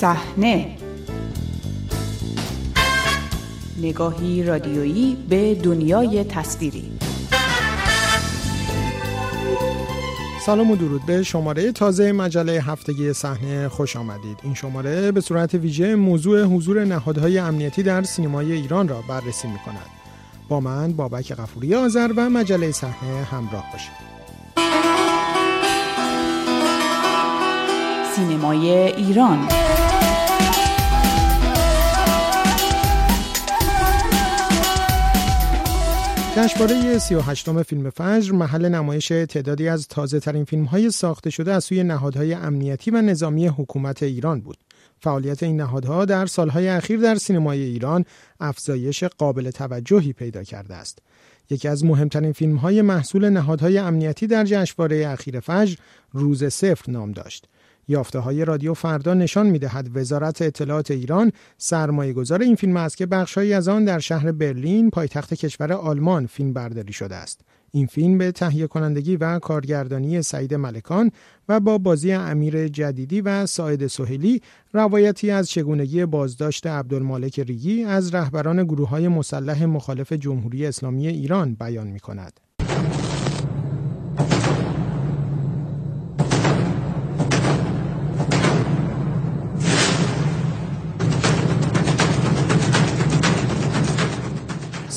صحنه 0.00 0.76
نگاهی 3.82 4.42
رادیویی 4.42 5.16
به 5.28 5.54
دنیای 5.54 6.24
تصویری 6.24 6.92
سلام 10.46 10.70
و 10.70 10.76
درود 10.76 11.06
به 11.06 11.22
شماره 11.22 11.72
تازه 11.72 12.12
مجله 12.12 12.52
هفتگی 12.52 13.12
صحنه 13.12 13.68
خوش 13.68 13.96
آمدید. 13.96 14.38
این 14.42 14.54
شماره 14.54 15.12
به 15.12 15.20
صورت 15.20 15.54
ویژه 15.54 15.94
موضوع 15.94 16.42
حضور 16.42 16.84
نهادهای 16.84 17.38
امنیتی 17.38 17.82
در 17.82 18.02
سینمای 18.02 18.52
ایران 18.52 18.88
را 18.88 19.02
بررسی 19.08 19.48
می 19.48 19.58
کند. 19.58 19.86
با 20.48 20.60
من 20.60 20.92
بابک 20.92 21.32
غفوری 21.32 21.74
آذر 21.74 22.12
و 22.16 22.30
مجله 22.30 22.72
صحنه 22.72 23.24
همراه 23.24 23.64
باشید. 23.72 24.08
سینمای 28.16 28.70
ایران 28.70 29.48
جشنواره 36.38 36.98
38 36.98 37.62
فیلم 37.62 37.90
فجر 37.90 38.32
محل 38.32 38.68
نمایش 38.68 39.08
تعدادی 39.08 39.68
از 39.68 39.88
تازه 39.88 40.20
ترین 40.20 40.44
فیلم 40.44 40.64
های 40.64 40.90
ساخته 40.90 41.30
شده 41.30 41.52
از 41.52 41.64
سوی 41.64 41.82
نهادهای 41.82 42.34
امنیتی 42.34 42.90
و 42.90 43.02
نظامی 43.02 43.46
حکومت 43.46 44.02
ایران 44.02 44.40
بود. 44.40 44.58
فعالیت 45.00 45.42
این 45.42 45.56
نهادها 45.56 46.04
در 46.04 46.26
سالهای 46.26 46.68
اخیر 46.68 47.00
در 47.00 47.14
سینمای 47.14 47.62
ایران 47.62 48.04
افزایش 48.40 49.04
قابل 49.04 49.50
توجهی 49.50 50.12
پیدا 50.12 50.42
کرده 50.42 50.74
است. 50.74 50.98
یکی 51.50 51.68
از 51.68 51.84
مهمترین 51.84 52.32
فیلم 52.32 52.56
های 52.56 52.82
محصول 52.82 53.28
نهادهای 53.28 53.78
امنیتی 53.78 54.26
در 54.26 54.44
جشنواره 54.44 55.08
اخیر 55.08 55.40
فجر 55.40 55.76
روز 56.12 56.44
صفر 56.44 56.92
نام 56.92 57.12
داشت. 57.12 57.48
یافته 57.88 58.18
های 58.18 58.44
رادیو 58.44 58.74
فردا 58.74 59.14
نشان 59.14 59.46
می 59.46 59.58
دهد 59.58 59.96
وزارت 59.96 60.42
اطلاعات 60.42 60.90
ایران 60.90 61.32
سرمایه 61.58 62.12
گذار 62.12 62.42
این 62.42 62.54
فیلم 62.54 62.76
است 62.76 62.96
که 62.96 63.06
بخشهایی 63.06 63.52
از 63.52 63.68
آن 63.68 63.84
در 63.84 63.98
شهر 63.98 64.32
برلین 64.32 64.90
پایتخت 64.90 65.34
کشور 65.34 65.72
آلمان 65.72 66.26
فیلم 66.26 66.52
برداری 66.52 66.92
شده 66.92 67.14
است. 67.14 67.40
این 67.70 67.86
فیلم 67.86 68.18
به 68.18 68.32
تهیه 68.32 68.66
کنندگی 68.66 69.16
و 69.16 69.38
کارگردانی 69.38 70.22
سعید 70.22 70.54
ملکان 70.54 71.10
و 71.48 71.60
با 71.60 71.78
بازی 71.78 72.12
امیر 72.12 72.68
جدیدی 72.68 73.20
و 73.20 73.46
ساید 73.46 73.86
سهیلی 73.86 74.42
روایتی 74.72 75.30
از 75.30 75.50
چگونگی 75.50 76.06
بازداشت 76.06 76.66
عبدالمالک 76.66 77.40
ریگی 77.40 77.84
از 77.84 78.14
رهبران 78.14 78.64
گروه 78.64 78.88
های 78.88 79.08
مسلح 79.08 79.64
مخالف 79.64 80.12
جمهوری 80.12 80.66
اسلامی 80.66 81.08
ایران 81.08 81.54
بیان 81.54 81.86
می 81.86 82.00
کند. 82.00 82.47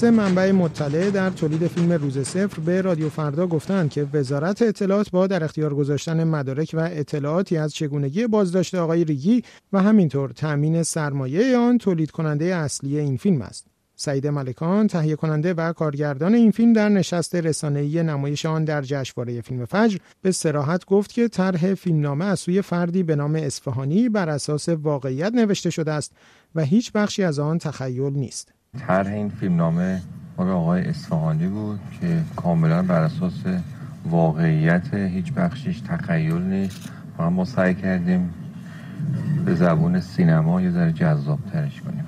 سه 0.02 0.12
منبع 0.12 0.52
مطلع 0.52 1.10
در 1.10 1.30
تولید 1.30 1.68
فیلم 1.68 1.92
روز 1.92 2.20
صفر 2.20 2.62
به 2.62 2.82
رادیو 2.82 3.10
فردا 3.10 3.48
گفتند 3.48 3.90
که 3.90 4.08
وزارت 4.14 4.62
اطلاعات 4.62 5.12
با 5.12 5.28
در 5.28 5.44
اختیار 5.44 5.76
گذاشتن 5.76 6.24
مدارک 6.24 6.72
و 6.74 6.90
اطلاعاتی 6.92 7.58
از 7.58 7.74
چگونگی 7.74 8.28
بازداشت 8.28 8.76
آقای 8.76 9.04
ریگی 9.04 9.44
و 9.74 9.82
همینطور 9.82 10.30
تأمین 10.30 10.84
سرمایه 10.84 11.58
آن 11.58 11.78
تولید 11.78 12.12
کننده 12.12 12.46
اصلی 12.46 13.00
این 13.00 13.18
فیلم 13.18 13.42
است. 13.42 13.68
سعید 13.96 14.28
ملکان 14.28 14.88
تهیه 14.88 15.16
کننده 15.16 15.54
و 15.54 15.74
کارگردان 15.74 16.36
این 16.36 16.52
فیلم 16.52 16.74
در 16.74 16.90
نشست 16.90 17.36
رسانه‌ای 17.36 18.04
نمایش 18.04 18.46
آن 18.46 18.66
در 18.66 18.82
جشنواره 18.82 19.42
فیلم 19.42 19.66
فجر 19.66 19.98
به 20.22 20.32
سراحت 20.32 20.86
گفت 20.86 21.14
که 21.14 21.28
طرح 21.28 21.74
فیلمنامه 21.74 22.26
از 22.26 22.40
سوی 22.40 22.62
فردی 22.62 23.04
به 23.04 23.16
نام 23.16 23.36
اصفهانی 23.36 24.10
بر 24.10 24.30
اساس 24.30 24.70
واقعیت 24.70 25.34
نوشته 25.34 25.70
شده 25.70 25.92
است 25.92 26.12
و 26.56 26.62
هیچ 26.62 26.92
بخشی 26.92 27.24
از 27.24 27.40
آن 27.40 27.58
تخیل 27.58 28.14
نیست. 28.14 28.52
طرح 28.80 29.14
این 29.14 29.30
فیلمنامه 29.30 30.02
مال 30.38 30.50
آقای 30.50 30.82
اصفهانی 30.82 31.48
بود 31.48 31.80
که 32.02 32.22
کاملا 32.36 32.84
بر 32.84 33.02
اساس 33.02 33.34
واقعیت 34.06 34.94
هیچ 34.94 35.34
بخشیش 35.34 35.82
تخیل 35.82 36.42
نیست 36.42 36.90
و 37.20 37.30
ما 37.30 37.46
سعی 37.46 37.76
کردیم 37.76 38.34
به 39.46 39.56
زبون 39.56 40.00
سینما 40.00 40.62
یه 40.62 40.72
ذره 40.72 40.92
جذاب 40.92 41.40
ترش 41.54 41.82
کنیم 41.82 42.06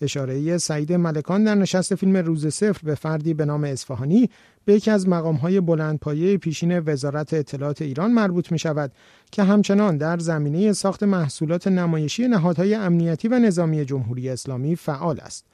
اشاره 0.00 0.58
سعید 0.58 0.92
ملکان 0.92 1.44
در 1.44 1.54
نشست 1.54 1.94
فیلم 1.94 2.16
روز 2.16 2.46
صفر 2.46 2.80
به 2.84 2.94
فردی 2.94 3.34
به 3.34 3.44
نام 3.44 3.64
اصفهانی 3.64 4.30
به 4.64 4.74
یکی 4.74 4.90
از 4.90 5.08
مقامهای 5.08 5.60
بلندپایه 5.60 6.38
پیشین 6.38 6.78
وزارت 6.78 7.34
اطلاعات 7.34 7.82
ایران 7.82 8.12
مربوط 8.12 8.52
می 8.52 8.58
شود 8.58 8.92
که 9.32 9.42
همچنان 9.42 9.96
در 9.96 10.18
زمینه 10.18 10.72
ساخت 10.72 11.02
محصولات 11.02 11.68
نمایشی 11.68 12.28
نهادهای 12.28 12.74
امنیتی 12.74 13.28
و 13.28 13.38
نظامی 13.38 13.84
جمهوری 13.84 14.28
اسلامی 14.28 14.76
فعال 14.76 15.20
است. 15.20 15.46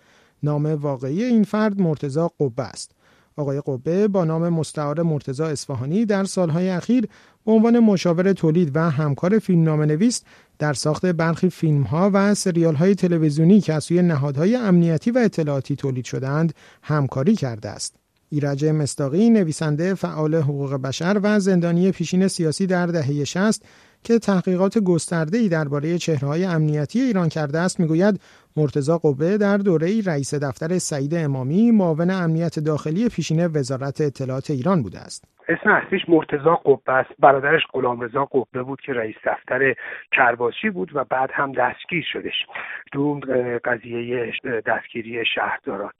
نام 0.43 0.67
واقعی 0.67 1.25
این 1.25 1.45
فرد 1.45 1.81
مرتزا 1.81 2.29
قبه 2.41 2.63
است. 2.63 2.93
آقای 3.37 3.63
قبه 3.67 4.09
با 4.09 4.25
نام 4.25 4.49
مستعار 4.49 5.03
مرتزا 5.03 5.47
اصفهانی 5.47 6.05
در 6.05 6.25
سالهای 6.25 6.71
اخیر 6.71 7.09
به 7.47 7.53
عنوان 7.53 7.79
مشاور 7.79 8.33
تولید 8.33 8.77
و 8.77 8.91
همکار 8.91 9.39
فیلمنامه 9.39 9.87
نویس 9.87 10.23
در 10.59 10.73
ساخت 10.73 11.07
برخی 11.07 11.51
فیلم 11.51 11.83
ها 11.83 12.11
و 12.15 12.35
سریال 12.35 12.75
های 12.75 12.95
تلویزیونی 12.95 13.61
که 13.61 13.73
از 13.73 13.85
سوی 13.85 14.03
نهادهای 14.03 14.57
امنیتی 14.57 15.11
و 15.11 15.19
اطلاعاتی 15.19 15.77
تولید 15.77 16.05
شدند 16.05 16.55
همکاری 16.83 17.37
کرده 17.37 17.69
است. 17.69 17.97
ایرج 18.29 18.65
مستاقی 18.65 19.31
نویسنده 19.31 19.95
فعال 19.95 20.35
حقوق 20.35 20.75
بشر 20.75 21.21
و 21.23 21.41
زندانی 21.41 21.91
پیشین 21.91 22.29
سیاسی 22.29 22.67
در 22.67 22.87
دهه 22.87 23.25
60 23.25 23.63
که 24.05 24.19
تحقیقات 24.19 24.79
گسترده‌ای 24.79 25.49
درباره 25.49 25.99
چهره‌های 25.99 26.45
امنیتی 26.45 27.01
ایران 27.01 27.29
کرده 27.29 27.59
است 27.59 27.81
می‌گوید 27.81 28.21
مرتزا 28.57 28.99
قبه 28.99 29.39
در 29.39 29.57
دوره 29.57 29.87
رئیس 30.07 30.35
دفتر 30.35 30.79
سعید 30.79 31.15
امامی 31.15 31.71
معاون 31.71 32.11
امنیت 32.11 32.59
داخلی 32.59 33.09
پیشین 33.09 33.47
وزارت 33.47 34.01
اطلاعات 34.01 34.51
ایران 34.51 34.83
بوده 34.83 34.99
است. 34.99 35.25
اسم 35.49 35.71
اصلیش 35.71 36.03
مرتزا 36.09 36.55
قبه 36.55 36.93
است. 36.93 37.11
برادرش 37.19 37.63
غلامرضا 37.73 38.25
قبه 38.25 38.63
بود 38.63 38.81
که 38.81 38.93
رئیس 38.93 39.17
دفتر 39.25 39.75
کرباسی 40.13 40.71
بود 40.71 40.91
و 40.95 41.05
بعد 41.05 41.31
هم 41.33 41.53
دستگیر 41.53 42.05
شدش 42.13 42.47
دو 42.93 43.21
قضیه 43.65 44.33
دستگیری 44.67 45.25
شهرداران. 45.35 45.91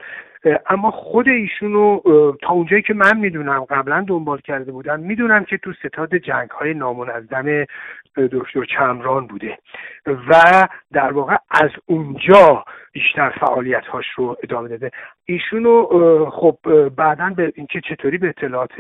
اما 0.67 0.91
خود 0.91 1.29
ایشونو 1.29 2.01
تا 2.43 2.53
اونجایی 2.53 2.83
که 2.83 2.95
من 2.95 3.19
می‌دونم 3.19 3.65
قبلا 3.65 4.05
دنبال 4.09 4.39
کرده 4.39 4.73
بودم 4.73 5.01
می‌دونم 5.01 5.45
که 5.45 5.57
تو 5.57 5.73
ستاد 5.73 6.15
جنگ 6.15 6.51
های 6.51 6.75
نامنظم 6.75 7.65
دکتر 8.17 8.65
چمران 8.65 9.27
بوده 9.27 9.59
و 10.07 10.69
در 10.93 11.13
واقع 11.13 11.37
از 11.51 11.71
اونجا 11.87 12.65
بیشتر 12.93 13.31
فعالیت 13.31 13.87
هاش 13.87 14.07
رو 14.17 14.37
ادامه 14.43 14.69
داده. 14.69 14.91
ایشونو 15.25 15.87
خب 16.31 16.59
بعدا 16.97 17.33
به 17.37 17.53
اینکه 17.57 17.81
چطوری 17.81 18.19
به 18.19 18.29
اطلاعات 18.29 18.71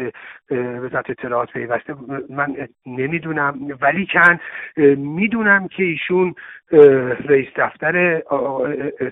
وزارت 0.51 1.11
اطلاعات 1.11 1.53
پیوسته 1.53 1.95
من 2.31 2.57
نمی‌دونم 2.87 3.59
ولی 3.81 4.07
کن 4.07 4.41
می‌دونم 4.97 5.69
که 5.69 5.83
ایشون 5.83 6.35
رئیس 7.29 7.49
دفتر 7.57 8.23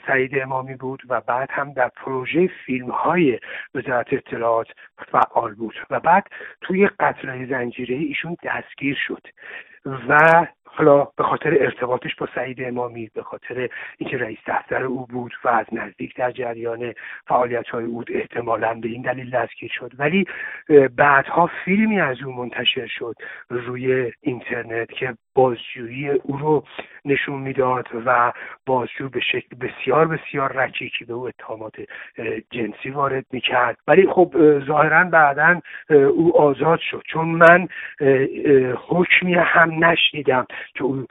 سعید 0.07 0.39
امامی 0.43 0.75
بود 0.75 1.03
و 1.09 1.21
بعد 1.21 1.49
هم 1.53 1.73
در 1.73 1.91
پروژه 1.97 2.40
فیلم 2.47 2.91
های 2.91 3.39
وزارت 3.75 4.13
اطلاعات 4.13 4.67
فعال 5.13 5.55
بود 5.55 5.75
و 5.91 6.01
بعد 6.01 6.27
توی 6.61 6.87
قتل 7.01 7.47
زنجیره 7.47 7.97
ایشون 7.97 8.37
دستگیر 8.45 8.99
شد 9.07 9.27
و 10.09 10.47
حالا 10.81 11.09
به 11.17 11.25
خاطر 11.25 11.57
ارتباطش 11.61 12.15
با 12.15 12.29
سعید 12.35 12.63
امامی 12.63 13.11
به 13.15 13.23
خاطر 13.23 13.69
اینکه 13.99 14.19
رئیس 14.19 14.39
دفتر 14.47 14.83
او 14.83 15.07
بود 15.07 15.33
و 15.45 15.49
از 15.49 15.67
نزدیک 15.73 16.17
در 16.17 16.31
جریان 16.31 16.95
فعالیت 17.27 17.69
های 17.69 17.85
او 17.85 18.05
احتمالا 18.09 18.75
به 18.75 18.89
این 18.89 19.03
دلیل 19.03 19.31
دستگیر 19.31 19.71
شد. 19.75 19.93
ولی 19.99 20.27
بعدها 20.97 21.51
فیلمی 21.65 22.01
از 22.01 22.23
او 22.23 22.33
منتشر 22.33 22.87
شد 22.87 23.15
روی 23.51 24.13
اینترنت 24.21 24.93
که 24.93 25.15
بازجویی 25.35 26.09
او 26.09 26.37
رو 26.37 26.65
نشون 27.05 27.39
می‌داد 27.41 27.89
و 28.07 28.33
بازجو 28.67 29.09
به 29.09 29.21
شکل 29.21 29.57
بسیار 29.61 30.07
بسیار 30.07 30.53
رکیکی 30.53 31.05
به 31.05 31.13
او 31.13 31.27
اتهامات 31.27 31.75
جنسی 32.51 32.91
وارد 32.91 33.25
می‌کرد. 33.33 33.79
ولی 33.89 34.07
خب 34.07 34.35
ظاهرا 34.67 35.05
بعدا 35.05 35.61
او 35.91 36.37
آزاد 36.37 36.79
شد. 36.79 37.03
چون 37.07 37.29
من 37.29 37.69
حکمی 38.89 39.35
هم 39.35 39.85
نشنیدم. 39.85 40.47
که 40.75 40.85
او 40.85 41.07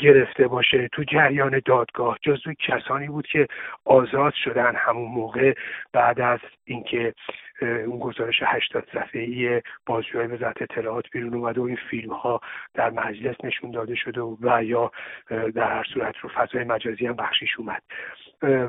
گرفته 0.00 0.48
باشه 0.48 0.88
تو 0.92 1.04
جریان 1.04 1.60
دادگاه. 1.64 2.18
جزو 2.22 2.52
کسانی 2.52 3.08
بود 3.08 3.26
که 3.26 3.46
آزاد 3.84 4.34
شدن 4.44 4.76
همون 4.76 5.10
موقع 5.10 5.54
بعد 5.92 6.20
از 6.20 6.40
اینکه 6.64 7.14
اون 7.62 7.98
گزارش 7.98 8.42
80 8.42 8.88
صفحه‌ای 8.92 9.62
بازجوی 9.86 10.26
وزارت 10.26 10.62
اطلاعات 10.62 11.04
بیرون 11.12 11.34
اومده 11.34 11.60
و 11.60 11.64
این 11.64 11.78
فیلم 11.90 12.12
ها 12.12 12.40
در 12.74 12.90
مجلس 12.90 13.36
نشون 13.44 13.70
داده 13.70 13.94
شده 13.94 14.20
و 14.20 14.64
یا 14.64 14.92
در 15.30 15.76
هر 15.76 15.84
صورت 15.94 16.14
رو 16.18 16.28
فضای 16.28 16.64
مجازی 16.64 17.06
هم 17.06 17.16
بخشیش 17.16 17.58
اومد. 17.58 17.82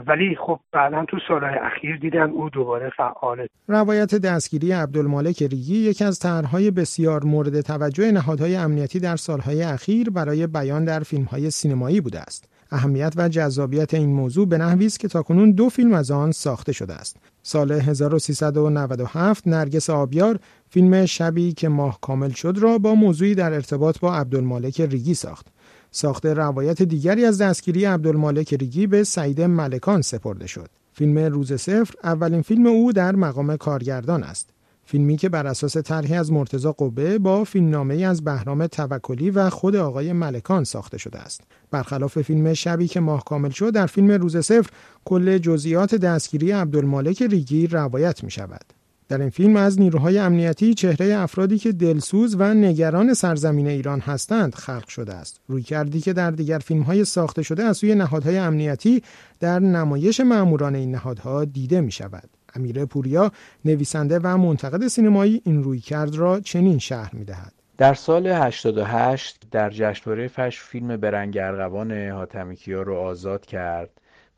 ولی 0.07 0.35
خب 0.35 0.59
بعدا 0.71 1.05
تو 1.05 1.17
سالهای 1.27 1.55
اخیر 1.55 1.97
دیدن 1.97 2.29
او 2.29 2.49
دوباره 2.49 2.91
فعال 2.97 3.47
روایت 3.67 4.15
دستگیری 4.15 4.71
عبدالمالک 4.71 5.43
ریگی 5.43 5.77
یکی 5.77 6.03
از 6.03 6.19
طرحهای 6.19 6.71
بسیار 6.71 7.23
مورد 7.23 7.61
توجه 7.61 8.11
نهادهای 8.11 8.55
امنیتی 8.55 8.99
در 8.99 9.15
سالهای 9.15 9.63
اخیر 9.63 10.09
برای 10.09 10.47
بیان 10.47 10.85
در 10.85 10.99
فیلمهای 10.99 11.51
سینمایی 11.51 12.01
بوده 12.01 12.19
است 12.19 12.57
اهمیت 12.71 13.13
و 13.17 13.29
جذابیت 13.29 13.93
این 13.93 14.09
موضوع 14.09 14.47
به 14.47 14.57
نحوی 14.57 14.85
است 14.85 14.99
که 14.99 15.07
تاکنون 15.07 15.51
دو 15.51 15.69
فیلم 15.69 15.93
از 15.93 16.11
آن 16.11 16.31
ساخته 16.31 16.71
شده 16.71 16.93
است. 16.93 17.17
سال 17.43 17.71
1397 17.71 19.47
نرگس 19.47 19.89
آبیار 19.89 20.39
فیلم 20.69 21.05
شبی 21.05 21.53
که 21.53 21.69
ماه 21.69 21.99
کامل 22.01 22.29
شد 22.29 22.57
را 22.59 22.77
با 22.77 22.95
موضوعی 22.95 23.35
در 23.35 23.53
ارتباط 23.53 23.99
با 23.99 24.15
عبدالمالک 24.15 24.81
ریگی 24.81 25.13
ساخت. 25.13 25.47
ساخته 25.91 26.33
روایت 26.33 26.81
دیگری 26.81 27.25
از 27.25 27.41
دستگیری 27.41 27.85
عبدالمالک 27.85 28.53
ریگی 28.53 28.87
به 28.87 29.03
سعید 29.03 29.41
ملکان 29.41 30.01
سپرده 30.01 30.47
شد. 30.47 30.69
فیلم 30.93 31.17
روز 31.17 31.53
صفر 31.53 31.93
اولین 32.03 32.41
فیلم 32.41 32.65
او 32.65 32.93
در 32.93 33.15
مقام 33.15 33.57
کارگردان 33.57 34.23
است. 34.23 34.49
فیلمی 34.89 35.17
که 35.17 35.29
بر 35.29 35.47
اساس 35.47 35.77
طرحی 35.77 36.13
از 36.13 36.31
مرتزا 36.31 36.71
قبه 36.71 37.19
با 37.19 37.43
فیلمنامه 37.43 37.95
از 37.95 38.23
بهرام 38.23 38.67
توکلی 38.67 39.29
و 39.29 39.49
خود 39.49 39.75
آقای 39.75 40.13
ملکان 40.13 40.63
ساخته 40.63 40.97
شده 40.97 41.19
است. 41.19 41.41
برخلاف 41.71 42.21
فیلم 42.21 42.53
شبی 42.53 42.87
که 42.87 42.99
ماه 42.99 43.23
کامل 43.23 43.49
شد 43.49 43.73
در 43.73 43.87
فیلم 43.87 44.11
روز 44.11 44.37
صفر 44.37 44.69
کل 45.05 45.37
جزئیات 45.37 45.95
دستگیری 45.95 46.51
عبدالمالک 46.51 47.21
ریگی 47.21 47.67
روایت 47.67 48.23
می 48.23 48.31
شود. 48.31 48.76
در 49.09 49.21
این 49.21 49.29
فیلم 49.29 49.55
از 49.55 49.79
نیروهای 49.79 50.19
امنیتی 50.19 50.73
چهره 50.73 51.15
افرادی 51.15 51.57
که 51.57 51.71
دلسوز 51.71 52.35
و 52.39 52.53
نگران 52.53 53.13
سرزمین 53.13 53.67
ایران 53.67 53.99
هستند 53.99 54.55
خلق 54.55 54.87
شده 54.87 55.13
است. 55.13 55.41
روی 55.47 55.63
کردی 55.63 56.01
که 56.01 56.13
در 56.13 56.31
دیگر 56.31 56.59
فیلم 56.59 56.81
های 56.81 57.05
ساخته 57.05 57.41
شده 57.41 57.63
از 57.63 57.77
سوی 57.77 57.95
نهادهای 57.95 58.37
امنیتی 58.37 59.03
در 59.39 59.59
نمایش 59.59 60.19
معموران 60.19 60.75
این 60.75 60.91
نهادها 60.91 61.45
دیده 61.45 61.81
می 61.81 61.91
شود 61.91 62.29
امیر 62.55 62.85
پوریا 62.85 63.31
نویسنده 63.65 64.19
و 64.19 64.37
منتقد 64.37 64.87
سینمایی 64.87 65.41
این 65.45 65.63
روی 65.63 65.79
کرد 65.79 66.15
را 66.15 66.39
چنین 66.39 66.77
شهر 66.77 67.15
می 67.15 67.25
دهد. 67.25 67.53
در 67.77 67.93
سال 67.93 68.27
88 68.27 69.41
در 69.51 69.69
جشنواره 69.69 70.27
فش 70.27 70.59
فیلم 70.59 70.97
برنگ 70.97 71.37
ارغوان 71.37 72.09
حاتمی 72.09 72.57
رو 72.67 72.95
آزاد 72.95 73.45
کرد. 73.45 73.89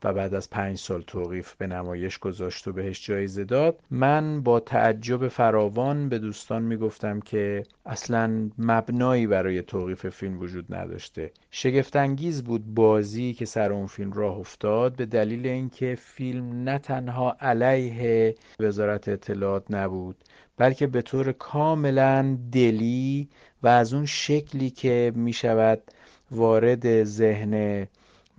و 0.04 0.12
بعد 0.12 0.34
از 0.34 0.50
پنج 0.50 0.78
سال 0.78 1.02
توقیف 1.02 1.54
به 1.54 1.66
نمایش 1.66 2.18
گذاشت 2.18 2.68
و 2.68 2.72
بهش 2.72 3.06
جایزه 3.06 3.44
داد. 3.44 3.80
من 3.90 4.42
با 4.42 4.60
تعجب 4.60 5.28
فراوان 5.28 6.08
به 6.08 6.18
دوستان 6.18 6.62
می‌گفتم 6.62 7.20
که 7.20 7.62
اصلا 7.86 8.50
مبنایی 8.58 9.26
برای 9.26 9.62
توقیف 9.62 10.08
فیلم 10.08 10.40
وجود 10.40 10.74
نداشته. 10.74 11.30
شگفتانگیز 11.50 12.44
بود 12.44 12.74
بازی 12.74 13.32
که 13.32 13.44
سر 13.44 13.72
اون 13.72 13.86
فیلم 13.86 14.12
راه 14.12 14.38
افتاد 14.38 14.96
به 14.96 15.06
دلیل 15.06 15.46
اینکه 15.46 15.94
فیلم 16.00 16.62
نه 16.62 16.78
تنها 16.78 17.36
علیه 17.40 18.34
وزارت 18.60 19.08
اطلاعات 19.08 19.64
نبود 19.70 20.16
بلکه 20.56 20.86
به 20.86 21.02
طور 21.02 21.32
کاملا 21.32 22.38
دلی 22.52 23.28
و 23.62 23.68
از 23.68 23.94
اون 23.94 24.06
شکلی 24.06 24.70
که 24.70 25.12
می 25.14 25.32
شود 25.32 25.82
وارد 26.30 27.04
ذهن 27.04 27.86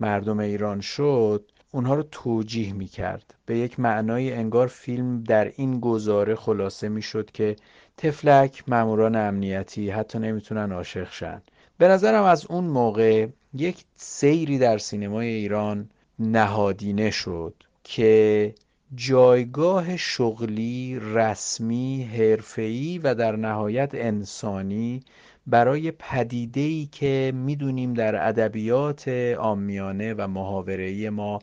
مردم 0.02 0.38
ایران 0.38 0.80
شد 0.80 1.50
اونها 1.70 1.94
رو 1.94 2.02
توجیه 2.02 2.72
می 2.72 2.86
کرد 2.86 3.34
به 3.46 3.58
یک 3.58 3.80
معنای 3.80 4.32
انگار 4.32 4.66
فیلم 4.66 5.22
در 5.22 5.52
این 5.56 5.80
گزاره 5.80 6.34
خلاصه 6.34 6.88
می 6.88 7.02
شد 7.02 7.30
که 7.30 7.56
تفلک 7.96 8.64
ماموران 8.66 9.16
امنیتی 9.16 9.90
حتی 9.90 10.18
نمی‌تونن 10.18 10.72
عاشق 10.72 11.12
شن. 11.12 11.42
به 11.78 11.88
نظرم 11.88 12.24
از 12.24 12.46
اون 12.46 12.64
موقع 12.64 13.26
یک 13.54 13.84
سیری 13.96 14.58
در 14.58 14.78
سینمای 14.78 15.26
ایران 15.26 15.90
نهادینه 16.18 17.10
شد 17.10 17.54
که 17.84 18.54
جایگاه 18.94 19.96
شغلی، 19.96 21.00
رسمی، 21.02 22.04
حرفه‌ای 22.04 22.98
و 22.98 23.14
در 23.14 23.36
نهایت 23.36 23.90
انسانی 23.94 25.02
برای 25.46 25.90
پدیده‌ای 25.90 26.88
که 26.92 27.32
می‌دونیم 27.34 27.94
در 27.94 28.28
ادبیات 28.28 29.08
آمیانه 29.38 30.14
و 30.14 30.26
محاوره‌ای 30.26 31.10
ما 31.10 31.38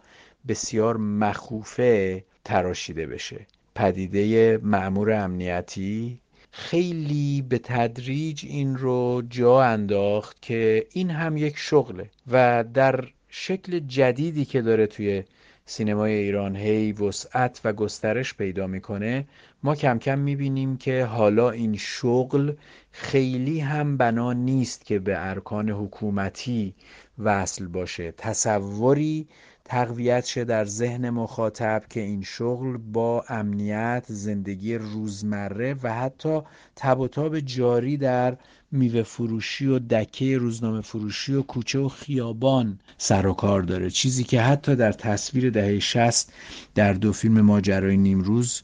بسیار 0.48 0.98
مخوفه 0.98 2.24
تراشیده 2.46 3.08
بشه. 3.08 3.48
پدیده 3.76 4.58
معمور 4.58 5.12
امنیتی 5.12 6.20
خیلی 6.52 7.42
به 7.50 7.58
تدریج 7.58 8.46
این 8.46 8.78
رو 8.78 9.24
جا 9.30 9.64
انداخت 9.64 10.42
که 10.42 10.86
این 10.94 11.10
هم 11.10 11.38
یک 11.38 11.58
شغله 11.58 12.10
و 12.32 12.64
در 12.74 13.06
شکل 13.30 13.80
جدیدی 13.80 14.46
که 14.46 14.62
داره 14.62 14.88
توی 14.88 15.24
سینمای 15.72 16.14
ایران 16.14 16.56
هی 16.56 16.92
وسعت 16.92 17.62
و 17.64 17.74
گسترش 17.74 18.34
پیدا 18.34 18.68
می‌کنه 18.68 19.26
ما 19.64 19.76
کم 19.76 20.00
کم 20.00 20.20
می‌بینیم 20.20 20.78
که 20.78 21.06
حالا 21.06 21.50
این 21.50 21.78
شغل 21.78 22.54
خیلی 22.92 23.60
هم 23.60 23.98
بنا 23.98 24.34
نیست 24.34 24.86
که 24.86 25.00
به 25.00 25.30
ارکان 25.30 25.70
حکومتی 25.70 26.74
وصل 27.20 27.68
باشه. 27.68 28.12
تصوری 28.18 29.28
تقویت 29.70 30.26
شه 30.26 30.44
در 30.44 30.66
ذهن 30.66 31.10
مخاطب 31.10 31.84
که 31.90 32.00
این 32.00 32.24
شغل 32.24 32.78
با 32.78 33.26
امنیت 33.30 34.04
زندگی 34.08 34.76
روزمره 34.76 35.76
و 35.84 35.94
حتی 35.94 36.42
تب 36.76 37.00
و 37.00 37.08
تاب 37.08 37.40
جاری 37.40 37.98
در 37.98 38.38
میوه 38.72 39.04
فروشی 39.04 39.68
و 39.68 39.80
دکه 39.80 40.38
روزنامه 40.38 40.82
فروشی 40.82 41.34
و 41.34 41.42
کوچه 41.42 41.80
و 41.80 41.88
خیابان 41.88 42.80
سر 42.98 43.28
و 43.28 43.34
کار 43.34 43.62
داره. 43.62 43.90
چیزی 43.90 44.24
که 44.24 44.42
حتی 44.42 44.76
در 44.76 44.92
تصویر 44.92 45.50
دهه 45.50 45.80
شست 45.80 46.34
در 46.76 46.94
دو 46.94 47.14
فیلم 47.14 47.42
ماجرای 47.42 47.98
نیمروز 47.98 48.62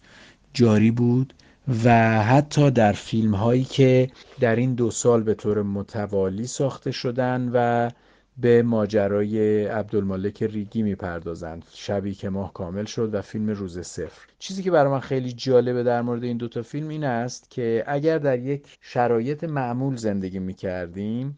جاری 0.53 0.91
بود 0.91 1.33
و 1.83 2.23
حتی 2.23 2.71
در 2.71 2.93
فیلم 2.93 3.35
هایی 3.35 3.63
که 3.63 4.09
در 4.39 4.55
این 4.55 4.73
دو 4.73 4.91
سال 4.91 5.23
به 5.23 5.33
طور 5.33 5.61
متوالی 5.61 6.47
ساخته 6.47 6.91
شدن 6.91 7.51
و 7.53 7.89
به 8.37 8.63
ماجرای 8.63 9.65
عبدالمالک 9.65 10.43
ریگی 10.43 10.83
می‌پردازند. 10.83 11.65
شبی 11.73 12.13
که 12.13 12.29
ماه 12.29 12.53
کامل 12.53 12.85
شد 12.85 13.13
و 13.13 13.21
فیلم 13.21 13.49
روز 13.49 13.79
صفر. 13.79 14.27
چیزی 14.39 14.63
که 14.63 14.71
برای 14.71 14.91
من 14.91 14.99
خیلی 14.99 15.33
جالبه 15.33 15.83
در 15.83 16.01
مورد 16.01 16.23
این 16.23 16.37
دوتا 16.37 16.61
فیلم 16.61 16.89
این 16.89 17.03
است 17.03 17.51
که 17.51 17.83
اگر 17.87 18.17
در 18.17 18.39
یک 18.39 18.77
شرایط 18.81 19.43
معمول 19.43 19.95
زندگی 19.95 20.39
می‌کردیم 20.39 21.37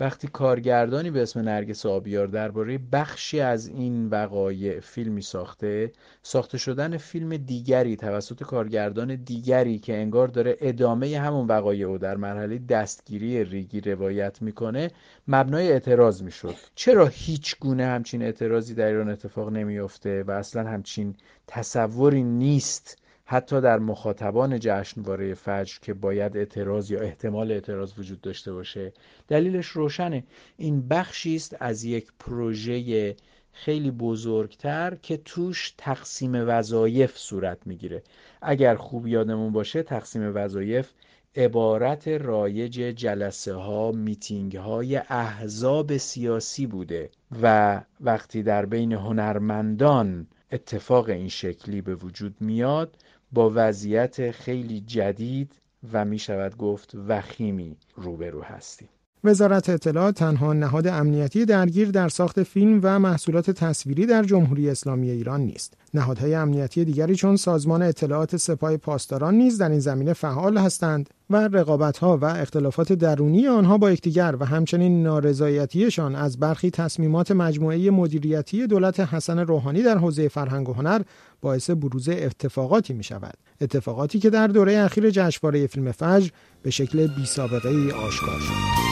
وقتی 0.00 0.28
کارگردانی 0.28 1.10
به 1.10 1.22
اسم 1.22 1.40
نرگس 1.40 1.86
آبیار 1.86 2.26
درباره 2.26 2.78
بخشی 2.92 3.40
از 3.40 3.68
این 3.68 4.08
وقایع 4.08 4.80
فیلمی 4.80 5.22
ساخته 5.22 5.92
ساخته 6.22 6.58
شدن 6.58 6.96
فیلم 6.96 7.36
دیگری 7.36 7.96
توسط 7.96 8.42
کارگردان 8.42 9.14
دیگری 9.14 9.78
که 9.78 9.96
انگار 9.96 10.28
داره 10.28 10.56
ادامه 10.60 11.18
همون 11.18 11.46
وقایع 11.46 11.86
او 11.86 11.98
در 11.98 12.16
مرحله 12.16 12.58
دستگیری 12.58 13.44
ریگی 13.44 13.80
روایت 13.80 14.42
می‌کنه 14.42 14.90
مبنای 15.28 15.72
اعتراض 15.72 16.22
می‌شد. 16.22 16.54
چرا 16.74 17.06
هیچ 17.06 17.58
گونه 17.60 17.86
همچین 17.86 18.22
اعتراضی 18.22 18.74
در 18.74 18.86
ایران 18.86 19.08
اتفاق 19.08 19.48
نمیافته 19.48 20.22
و 20.22 20.30
اصلا 20.30 20.68
همچین 20.68 21.14
تصوری 21.46 22.22
نیست 22.22 22.96
حتی 23.30 23.60
در 23.60 23.78
مخاطبان 23.78 24.58
جشنواره 24.58 25.34
فجر 25.34 25.78
که 25.82 25.94
باید 25.94 26.36
اعتراض 26.36 26.90
یا 26.90 27.00
احتمال 27.00 27.52
اعتراض 27.52 27.98
وجود 27.98 28.20
داشته 28.20 28.52
باشه 28.52 28.92
دلیلش 29.28 29.66
روشنه. 29.66 30.24
این 30.56 30.88
بخشی 30.88 31.36
است 31.36 31.56
از 31.60 31.84
یک 31.84 32.12
پروژه 32.18 33.16
خیلی 33.52 33.90
بزرگتر 33.90 34.96
که 35.02 35.16
توش 35.16 35.74
تقسیم 35.78 36.32
وظایف 36.34 37.18
صورت 37.18 37.58
می‌گیره. 37.66 38.02
اگر 38.42 38.74
خوب 38.74 39.06
یادمون 39.06 39.52
باشه 39.52 39.82
تقسیم 39.82 40.32
وظایف 40.34 40.92
عبارت 41.36 42.08
رایج 42.08 42.74
جلسه 42.74 43.54
ها 43.54 43.92
میتینگ 43.92 44.56
های 44.56 44.96
احزاب 44.96 45.96
سیاسی 45.96 46.66
بوده 46.66 47.10
و 47.42 47.80
وقتی 48.00 48.42
در 48.42 48.66
بین 48.66 48.92
هنرمندان 48.92 50.26
اتفاق 50.52 51.08
این 51.08 51.28
شکلی 51.28 51.80
به 51.80 51.94
وجود 51.94 52.36
میاد 52.40 52.96
با 53.32 53.52
وضعیت 53.54 54.30
خیلی 54.30 54.80
جدید 54.80 55.52
و 55.92 56.04
می 56.04 56.18
شود 56.18 56.56
گفت 56.56 56.94
وخیمی 57.08 57.76
روبرو 57.96 58.42
هستیم 58.42 58.88
وزارت 59.24 59.68
اطلاعات 59.70 60.14
تنها 60.14 60.52
نهاد 60.52 60.86
امنیتی 60.86 61.44
درگیر 61.44 61.90
در 61.90 62.08
ساخت 62.08 62.42
فیلم 62.42 62.80
و 62.82 62.98
محصولات 62.98 63.50
تصویری 63.50 64.06
در 64.06 64.22
جمهوری 64.22 64.70
اسلامی 64.70 65.10
ایران 65.10 65.40
نیست. 65.40 65.74
نهادهای 65.94 66.34
امنیتی 66.34 66.84
دیگری 66.84 67.14
چون 67.14 67.36
سازمان 67.36 67.82
اطلاعات 67.82 68.36
سپاه 68.36 68.76
پاسداران 68.76 69.34
نیز 69.34 69.58
در 69.58 69.70
این 69.70 69.80
زمینه 69.80 70.12
فعال 70.12 70.58
هستند 70.58 71.10
و 71.30 71.36
رقابتها 71.36 72.16
و 72.16 72.24
اختلافات 72.24 72.92
درونی 72.92 73.48
آنها 73.48 73.78
با 73.78 73.90
یکدیگر 73.90 74.36
و 74.40 74.44
همچنین 74.44 75.02
نارضایتیشان 75.02 76.14
از 76.14 76.38
برخی 76.38 76.70
تصمیمات 76.70 77.30
مجموعه 77.30 77.90
مدیریتی 77.90 78.66
دولت 78.66 79.00
حسن 79.00 79.38
روحانی 79.38 79.82
در 79.82 79.98
حوزه 79.98 80.28
فرهنگ 80.28 80.68
و 80.68 80.72
هنر 80.72 81.02
باعث 81.40 81.70
بروز 81.70 82.08
اتفاقاتی 82.08 82.92
می 82.92 83.04
شود. 83.04 83.34
اتفاقاتی 83.60 84.18
که 84.18 84.30
در 84.30 84.46
دوره 84.46 84.78
اخیر 84.78 85.10
جشنواره 85.10 85.66
فیلم 85.66 85.92
فجر 85.92 86.28
به 86.62 86.70
شکل 86.70 87.06
بی 87.06 87.26
سابقه 87.26 87.68
ای 87.68 87.90
آشکار 87.90 88.40
شد. 88.40 88.88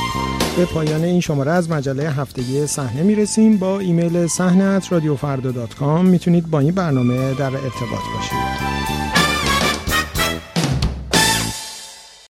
به 0.57 0.64
پایان 0.64 1.05
این 1.05 1.21
شماره 1.21 1.50
از 1.50 1.71
مجله 1.71 2.11
هفتگی 2.11 2.66
صحنه 2.66 3.02
می 3.02 3.14
رسیم 3.14 3.57
با 3.57 3.78
ایمیل 3.78 4.26
صحنه 4.26 4.81
رادیو 4.90 5.16
می‌تونید 6.02 6.50
با 6.50 6.61
این 6.61 6.75
برنامه 6.75 7.35
در 7.35 7.45
ارتباط 7.45 8.02
باشید. 8.14 8.65